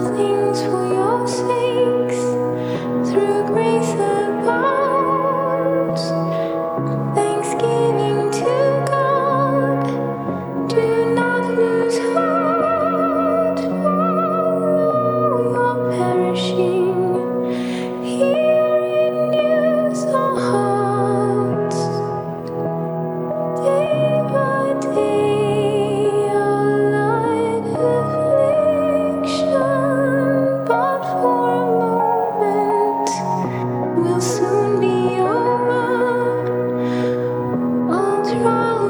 things 0.00 0.62
for 0.62 0.86
your 0.94 1.21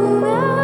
trial 0.03 0.62